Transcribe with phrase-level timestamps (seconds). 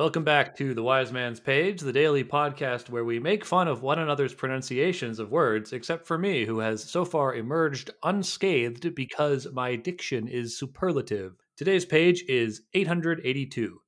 [0.00, 3.82] Welcome back to The Wise Man's Page, the daily podcast where we make fun of
[3.82, 9.46] one another's pronunciations of words, except for me, who has so far emerged unscathed because
[9.52, 11.34] my diction is superlative.
[11.58, 13.78] Today's page is 882.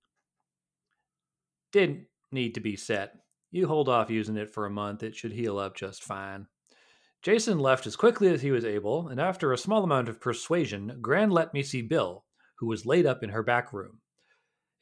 [1.72, 3.14] Didn't need to be set.
[3.50, 6.46] You hold off using it for a month, it should heal up just fine.
[7.22, 10.98] Jason left as quickly as he was able, and after a small amount of persuasion,
[11.00, 12.26] Gran let me see Bill,
[12.58, 14.01] who was laid up in her back room.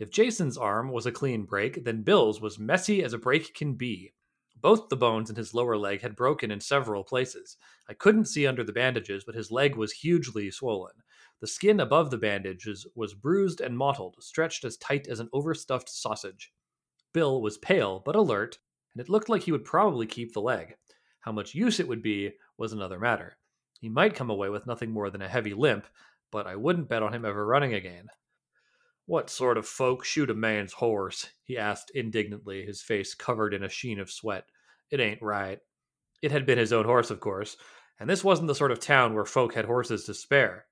[0.00, 3.74] If Jason's arm was a clean break, then Bill's was messy as a break can
[3.74, 4.14] be.
[4.58, 7.58] Both the bones in his lower leg had broken in several places.
[7.86, 10.94] I couldn't see under the bandages, but his leg was hugely swollen.
[11.40, 15.90] The skin above the bandages was bruised and mottled, stretched as tight as an overstuffed
[15.90, 16.50] sausage.
[17.12, 18.58] Bill was pale but alert,
[18.94, 20.76] and it looked like he would probably keep the leg.
[21.20, 23.36] How much use it would be was another matter.
[23.80, 25.86] He might come away with nothing more than a heavy limp,
[26.30, 28.08] but I wouldn't bet on him ever running again.
[29.10, 31.30] What sort of folk shoot a man's horse?
[31.42, 34.44] he asked indignantly, his face covered in a sheen of sweat.
[34.88, 35.58] It ain't right.
[36.22, 37.56] It had been his own horse, of course,
[37.98, 40.66] and this wasn't the sort of town where folk had horses to spare.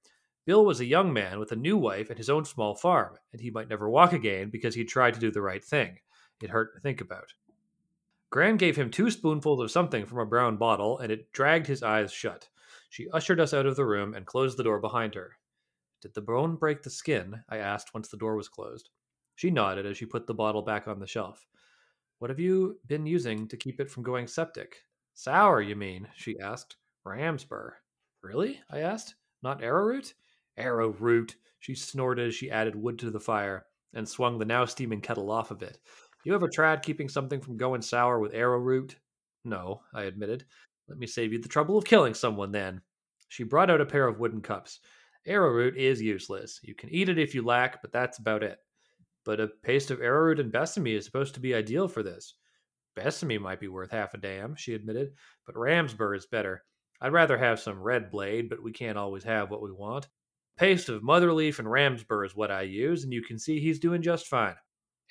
[0.46, 3.40] Bill was a young man with a new wife and his own small farm, and
[3.40, 5.98] he might never walk again because he tried to do the right thing.
[6.40, 7.34] It hurt to think about.
[8.30, 11.82] Gran gave him two spoonfuls of something from a brown bottle, and it dragged his
[11.82, 12.48] eyes shut.
[12.88, 15.38] She ushered us out of the room and closed the door behind her.
[16.00, 17.42] Did the bone break the skin?
[17.48, 18.90] I asked once the door was closed.
[19.34, 21.46] She nodded as she put the bottle back on the shelf.
[22.18, 24.84] What have you been using to keep it from going septic?
[25.14, 26.08] Sour, you mean?
[26.14, 26.76] she asked.
[27.06, 27.72] Ramsbur.
[28.22, 28.60] Really?
[28.70, 29.14] I asked.
[29.42, 30.14] Not arrowroot?
[30.56, 35.00] Arrowroot, she snorted as she added wood to the fire and swung the now steaming
[35.00, 35.78] kettle off a bit.
[36.24, 38.96] You ever tried keeping something from going sour with arrowroot?
[39.44, 40.44] No, I admitted.
[40.88, 42.80] Let me save you the trouble of killing someone then.
[43.28, 44.80] She brought out a pair of wooden cups.
[45.28, 46.58] Arrowroot is useless.
[46.62, 48.58] You can eat it if you lack, but that's about it.
[49.26, 52.34] But a paste of arrowroot and besame is supposed to be ideal for this.
[52.96, 55.12] Besame might be worth half a damn, she admitted,
[55.44, 56.64] but Ramsbur is better.
[57.02, 60.08] I'd rather have some red blade, but we can't always have what we want.
[60.56, 64.00] Paste of motherleaf and Ramsbur is what I use, and you can see he's doing
[64.00, 64.56] just fine.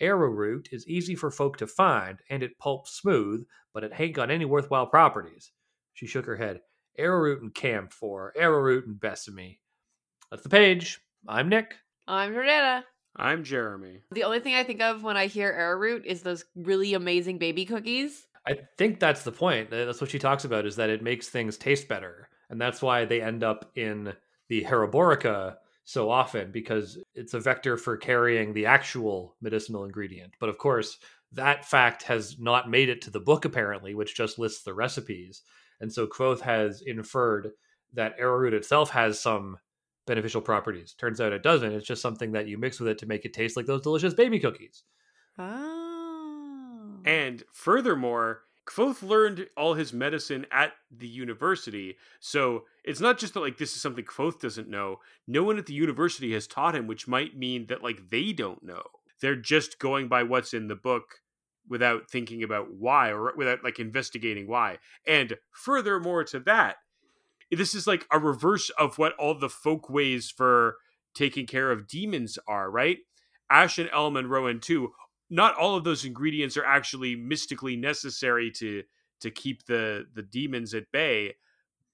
[0.02, 4.32] Arrowroot is easy for folk to find, and it pulps smooth, but it ain't got
[4.32, 5.52] any worthwhile properties.
[5.94, 6.62] She shook her head.
[6.98, 9.60] Arrowroot and camphor, arrowroot and besame.
[10.30, 11.00] That's the page.
[11.26, 11.76] I'm Nick.
[12.06, 12.84] I'm Jordana.
[13.16, 14.02] I'm Jeremy.
[14.12, 17.66] The only thing I think of when I hear arrowroot is those really amazing baby
[17.66, 18.28] cookies.
[18.46, 19.70] I think that's the point.
[19.70, 22.30] That's what she talks about is that it makes things taste better.
[22.50, 24.14] And that's why they end up in
[24.50, 30.34] the Heroborica so often because it's a vector for carrying the actual medicinal ingredient.
[30.42, 30.98] But of course,
[31.32, 35.42] that fact has not made it to the book apparently, which just lists the recipes.
[35.80, 37.52] And so Kvothe has inferred
[37.94, 39.58] that arrowroot itself has some
[40.08, 40.94] beneficial properties.
[40.94, 41.72] Turns out it doesn't.
[41.72, 44.14] It's just something that you mix with it to make it taste like those delicious
[44.14, 44.84] baby cookies.
[45.38, 46.96] Oh.
[47.06, 51.96] And furthermore, Kvothe learned all his medicine at the university.
[52.20, 54.98] So it's not just that like this is something Kvothe doesn't know.
[55.28, 58.64] No one at the university has taught him, which might mean that like they don't
[58.64, 58.84] know.
[59.22, 61.22] They're just going by what's in the book
[61.70, 64.78] without thinking about why or without like investigating why.
[65.06, 66.78] And furthermore to that,
[67.52, 70.78] this is like a reverse of what all the folk ways for
[71.16, 72.98] taking care of demons are, right?
[73.50, 74.92] Ash and Elm, and Rowan too.
[75.30, 78.84] Not all of those ingredients are actually mystically necessary to
[79.22, 81.36] to keep the the demons at bay,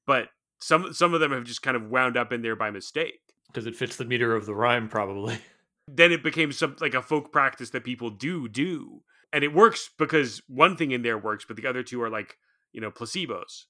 [0.06, 3.20] but some some of them have just kind of wound up in there by mistake
[3.48, 5.38] because it fits the meter of the rhyme, probably.
[5.86, 9.02] Then it became some like a folk practice that people do do,
[9.34, 12.38] and it works because one thing in there works, but the other two are like
[12.72, 13.66] you know placebos.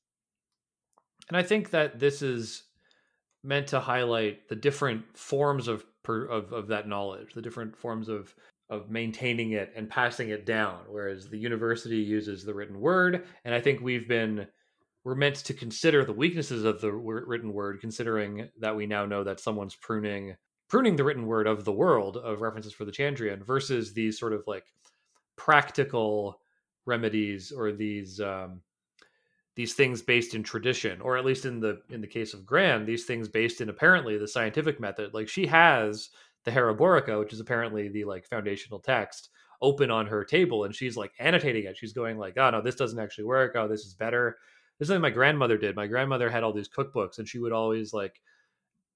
[1.29, 2.63] And I think that this is
[3.43, 8.33] meant to highlight the different forms of of of that knowledge, the different forms of
[8.69, 10.79] of maintaining it and passing it down.
[10.89, 14.47] Whereas the university uses the written word, and I think we've been
[15.03, 19.23] we're meant to consider the weaknesses of the written word, considering that we now know
[19.23, 20.35] that someone's pruning
[20.69, 24.33] pruning the written word of the world of references for the Chandrian versus these sort
[24.33, 24.63] of like
[25.35, 26.39] practical
[26.85, 28.61] remedies or these um,
[29.55, 32.85] these things based in tradition or at least in the in the case of gran
[32.85, 35.13] these things based in apparently the scientific method.
[35.13, 36.09] Like she has
[36.43, 39.29] the heroborica which is apparently the like foundational text
[39.61, 41.77] open on her table and she's like annotating it.
[41.77, 43.53] She's going like oh no this doesn't actually work.
[43.55, 44.37] Oh this is better.
[44.79, 45.75] This is something my grandmother did.
[45.75, 48.19] My grandmother had all these cookbooks and she would always like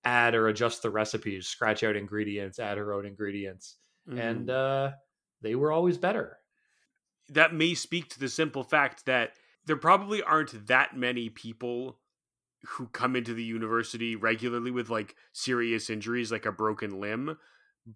[0.03, 3.75] add or adjust the recipes scratch out ingredients add her own ingredients
[4.07, 4.19] mm.
[4.19, 4.91] and uh
[5.41, 6.39] they were always better.
[7.29, 9.33] That may speak to the simple fact that
[9.67, 11.99] there probably aren't that many people
[12.63, 17.37] who come into the university regularly with like serious injuries like a broken limb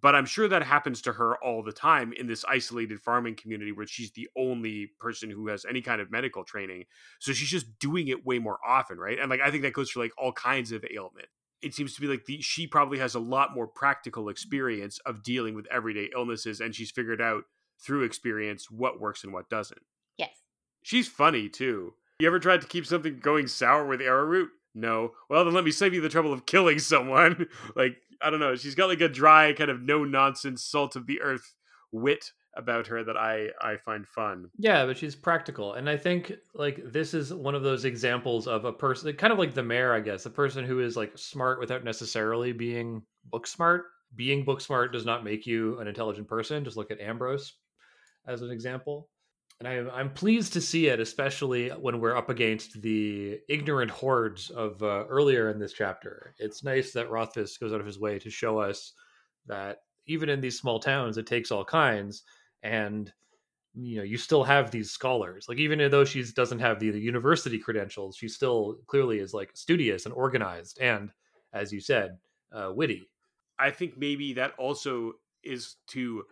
[0.00, 3.72] but I'm sure that happens to her all the time in this isolated farming community
[3.72, 6.84] where she's the only person who has any kind of medical training.
[7.20, 9.18] So she's just doing it way more often, right?
[9.18, 11.28] And like I think that goes for like all kinds of ailment.
[11.60, 15.22] It seems to be like the she probably has a lot more practical experience of
[15.22, 17.44] dealing with everyday illnesses and she's figured out
[17.78, 19.82] through experience what works and what doesn't.
[20.82, 21.94] She's funny too.
[22.18, 24.50] You ever tried to keep something going sour with arrowroot?
[24.74, 25.12] No.
[25.28, 27.46] Well, then let me save you the trouble of killing someone.
[27.74, 28.54] like, I don't know.
[28.54, 31.54] She's got like a dry, kind of no nonsense, salt of the earth
[31.90, 34.50] wit about her that I I find fun.
[34.58, 38.64] Yeah, but she's practical, and I think like this is one of those examples of
[38.66, 41.60] a person, kind of like the mayor, I guess, a person who is like smart
[41.60, 43.84] without necessarily being book smart.
[44.14, 46.64] Being book smart does not make you an intelligent person.
[46.64, 47.54] Just look at Ambrose
[48.26, 49.08] as an example.
[49.64, 54.50] And I, I'm pleased to see it, especially when we're up against the ignorant hordes
[54.50, 56.34] of uh, earlier in this chapter.
[56.40, 58.92] It's nice that Rothfuss goes out of his way to show us
[59.46, 62.24] that even in these small towns, it takes all kinds,
[62.64, 63.12] and
[63.72, 65.46] you know you still have these scholars.
[65.48, 69.52] Like even though she doesn't have the, the university credentials, she still clearly is like
[69.54, 71.12] studious and organized, and
[71.52, 72.18] as you said,
[72.50, 73.08] uh, witty.
[73.60, 75.12] I think maybe that also
[75.44, 76.24] is to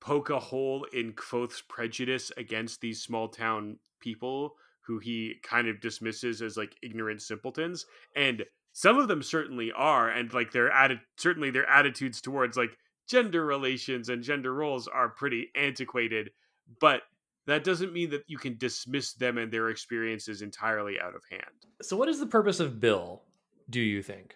[0.00, 4.56] poke a hole in Kvothe's prejudice against these small town people
[4.86, 7.86] who he kind of dismisses as like ignorant simpletons
[8.16, 12.70] and some of them certainly are and like their atti- certainly their attitudes towards like
[13.08, 16.30] gender relations and gender roles are pretty antiquated
[16.80, 17.02] but
[17.46, 21.66] that doesn't mean that you can dismiss them and their experiences entirely out of hand
[21.82, 23.22] So, what is the purpose of Bill,
[23.68, 24.34] do you think?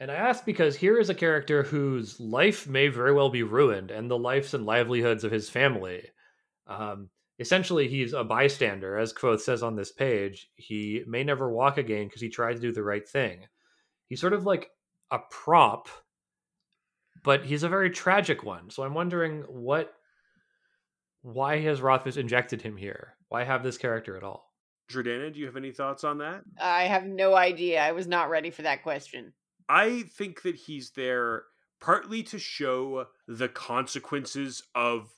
[0.00, 3.90] And I ask because here is a character whose life may very well be ruined,
[3.90, 6.08] and the lives and livelihoods of his family.
[6.66, 10.48] Um, essentially, he's a bystander, as Kvothe says on this page.
[10.56, 13.44] He may never walk again because he tried to do the right thing.
[14.08, 14.70] He's sort of like
[15.10, 15.88] a prop,
[17.22, 18.70] but he's a very tragic one.
[18.70, 19.92] So I'm wondering what,
[21.20, 23.16] why has Rothfuss injected him here?
[23.28, 24.50] Why have this character at all?
[24.90, 26.40] Jordana, do you have any thoughts on that?
[26.58, 27.82] I have no idea.
[27.82, 29.34] I was not ready for that question.
[29.70, 31.44] I think that he's there
[31.80, 35.08] partly to show the consequences of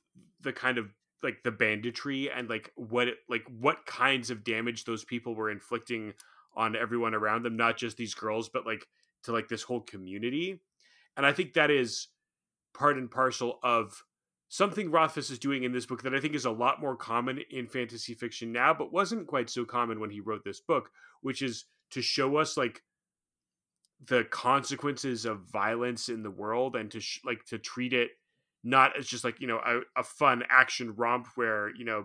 [0.42, 0.90] the kind of
[1.22, 5.50] like the banditry and like what it, like what kinds of damage those people were
[5.50, 6.12] inflicting
[6.54, 8.86] on everyone around them not just these girls but like
[9.22, 10.60] to like this whole community.
[11.16, 12.08] And i think that is
[12.74, 14.04] part and parcel of
[14.48, 17.40] something rothfuss is doing in this book that i think is a lot more common
[17.50, 20.90] in fantasy fiction now but wasn't quite so common when he wrote this book
[21.22, 22.82] which is to show us like
[24.06, 28.10] the consequences of violence in the world and to sh- like to treat it
[28.64, 32.04] not as just like you know a, a fun action romp where you know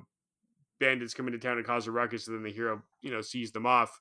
[0.79, 3.51] bandits come into town and cause a ruckus and then the hero you know sees
[3.51, 3.99] them off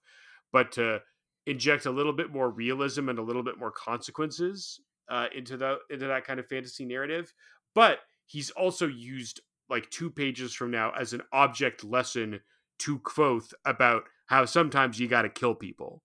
[0.53, 1.01] but to
[1.47, 5.79] inject a little bit more realism and a little bit more consequences uh, into the
[5.91, 7.33] into that kind of fantasy narrative.
[7.75, 9.41] But he's also used
[9.71, 12.41] like two pages from now as an object lesson
[12.81, 16.03] to Kvothe about how sometimes you got to kill people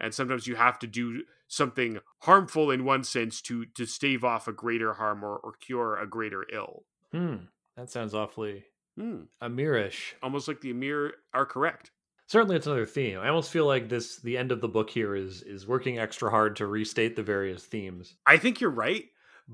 [0.00, 4.48] and sometimes you have to do something harmful in one sense to to stave off
[4.48, 7.36] a greater harm or, or cure a greater ill Hmm,
[7.76, 8.64] that sounds awfully
[8.96, 9.22] hmm.
[9.42, 10.14] Amyrish.
[10.22, 11.90] almost like the Amyr are correct
[12.26, 13.18] Certainly, it's another theme.
[13.18, 16.30] I almost feel like this the end of the book here is is working extra
[16.30, 18.14] hard to restate the various themes.
[18.24, 19.06] i think you're right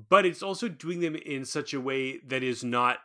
[0.09, 2.99] but it's also doing them in such a way that is not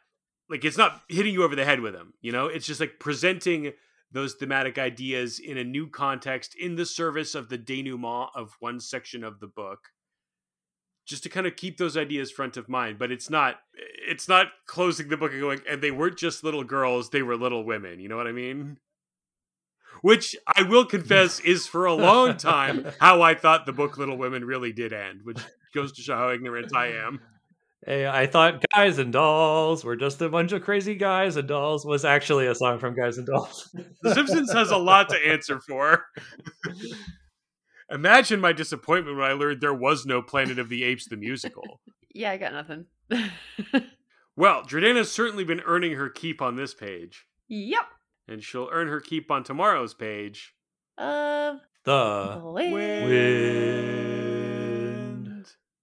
[0.50, 2.98] like it's not hitting you over the head with them you know it's just like
[2.98, 3.72] presenting
[4.12, 8.78] those thematic ideas in a new context in the service of the denouement of one
[8.80, 9.88] section of the book
[11.06, 12.98] just to kind of keep those ideas front of mind.
[12.98, 13.56] But it's not
[14.08, 17.36] it's not closing the book and going and they weren't just little girls they were
[17.36, 18.00] little women.
[18.00, 18.78] You know what i mean?
[20.02, 24.16] Which i will confess is for a long time how i thought the book little
[24.16, 25.38] women really did end which
[25.74, 27.20] goes to show how ignorant i am
[27.84, 31.84] Hey, I thought Guys and Dolls were just a bunch of crazy guys and dolls
[31.84, 33.74] was actually a song from Guys and Dolls.
[34.02, 36.04] the simpsons has a lot to answer for
[37.90, 41.80] imagine my disappointment when i learned there was no planet of the apes the musical
[42.14, 42.86] Yeah, I got nothing.
[44.36, 47.84] Well, Jordana's certainly been earning her keep on this page, yep.
[48.26, 50.54] and she'll earn her keep on tomorrow's page.
[50.96, 52.72] Of The wait.
[52.72, 54.31] Wait.